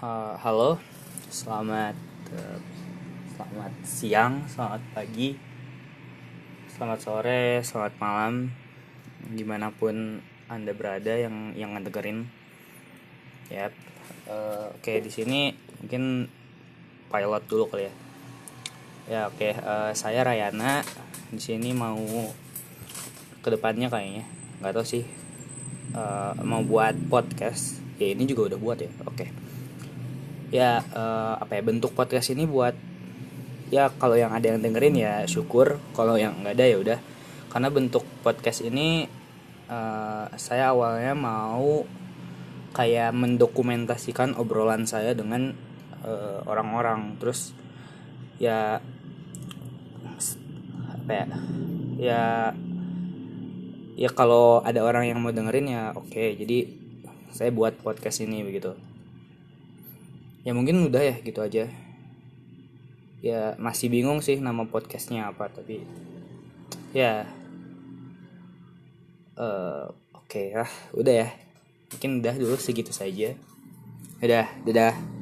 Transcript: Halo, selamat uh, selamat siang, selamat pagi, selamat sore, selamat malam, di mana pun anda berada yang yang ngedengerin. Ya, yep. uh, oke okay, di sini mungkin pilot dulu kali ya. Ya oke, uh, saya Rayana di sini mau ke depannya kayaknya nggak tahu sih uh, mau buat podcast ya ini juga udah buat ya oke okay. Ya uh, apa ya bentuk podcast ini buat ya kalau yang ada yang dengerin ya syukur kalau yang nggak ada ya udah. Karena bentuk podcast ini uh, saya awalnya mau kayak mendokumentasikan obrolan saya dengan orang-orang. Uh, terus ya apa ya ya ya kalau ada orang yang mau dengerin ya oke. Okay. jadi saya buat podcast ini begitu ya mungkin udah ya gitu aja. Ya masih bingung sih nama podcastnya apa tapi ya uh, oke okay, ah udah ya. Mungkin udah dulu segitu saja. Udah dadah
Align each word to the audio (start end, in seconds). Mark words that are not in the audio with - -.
Halo, 0.00 0.80
selamat 1.28 1.92
uh, 2.32 2.56
selamat 3.36 3.72
siang, 3.84 4.48
selamat 4.48 4.80
pagi, 4.96 5.36
selamat 6.72 6.98
sore, 7.04 7.60
selamat 7.60 8.00
malam, 8.00 8.48
di 9.28 9.44
mana 9.44 9.68
pun 9.68 10.24
anda 10.48 10.72
berada 10.72 11.20
yang 11.20 11.52
yang 11.52 11.76
ngedengerin. 11.76 12.32
Ya, 13.52 13.68
yep. 13.68 13.76
uh, 14.24 14.72
oke 14.72 14.88
okay, 14.88 15.04
di 15.04 15.12
sini 15.12 15.52
mungkin 15.84 16.32
pilot 17.12 17.44
dulu 17.44 17.68
kali 17.68 17.84
ya. 17.84 17.94
Ya 19.04 19.20
oke, 19.28 19.52
uh, 19.52 19.92
saya 19.92 20.24
Rayana 20.24 20.80
di 21.28 21.44
sini 21.44 21.76
mau 21.76 22.00
ke 23.44 23.52
depannya 23.52 23.92
kayaknya 23.92 24.24
nggak 24.64 24.80
tahu 24.80 24.86
sih 24.96 25.04
uh, 25.92 26.32
mau 26.40 26.64
buat 26.64 26.96
podcast 27.12 27.84
ya 28.00 28.16
ini 28.16 28.24
juga 28.24 28.56
udah 28.56 28.58
buat 28.64 28.80
ya 28.80 28.88
oke 29.04 29.12
okay. 29.12 29.49
Ya 30.50 30.82
uh, 30.82 31.38
apa 31.38 31.58
ya 31.58 31.62
bentuk 31.62 31.94
podcast 31.94 32.34
ini 32.34 32.42
buat 32.46 32.74
ya 33.70 33.86
kalau 33.94 34.18
yang 34.18 34.34
ada 34.34 34.50
yang 34.50 34.58
dengerin 34.58 34.98
ya 34.98 35.22
syukur 35.30 35.78
kalau 35.94 36.18
yang 36.18 36.42
nggak 36.42 36.54
ada 36.58 36.66
ya 36.66 36.76
udah. 36.78 36.98
Karena 37.50 37.68
bentuk 37.70 38.06
podcast 38.22 38.62
ini 38.66 39.06
uh, 39.70 40.26
saya 40.34 40.74
awalnya 40.74 41.14
mau 41.14 41.86
kayak 42.70 43.10
mendokumentasikan 43.14 44.38
obrolan 44.38 44.86
saya 44.86 45.14
dengan 45.14 45.54
orang-orang. 46.46 47.14
Uh, 47.14 47.16
terus 47.18 47.54
ya 48.42 48.80
apa 50.90 51.12
ya 51.12 51.26
ya 52.00 52.22
ya 54.00 54.10
kalau 54.14 54.64
ada 54.64 54.80
orang 54.80 55.10
yang 55.10 55.18
mau 55.22 55.30
dengerin 55.30 55.66
ya 55.70 55.84
oke. 55.94 56.10
Okay. 56.10 56.34
jadi 56.38 56.70
saya 57.30 57.54
buat 57.54 57.78
podcast 57.78 58.26
ini 58.26 58.42
begitu 58.42 58.74
ya 60.46 60.52
mungkin 60.56 60.88
udah 60.88 61.02
ya 61.02 61.14
gitu 61.20 61.40
aja. 61.44 61.68
Ya 63.20 63.52
masih 63.60 63.92
bingung 63.92 64.24
sih 64.24 64.40
nama 64.40 64.64
podcastnya 64.64 65.28
apa 65.28 65.52
tapi 65.52 65.84
ya 66.96 67.28
uh, 69.36 69.92
oke 70.16 70.26
okay, 70.28 70.56
ah 70.56 70.70
udah 70.96 71.14
ya. 71.26 71.28
Mungkin 71.90 72.24
udah 72.24 72.34
dulu 72.38 72.56
segitu 72.56 72.94
saja. 72.94 73.36
Udah 74.20 74.48
dadah 74.64 75.19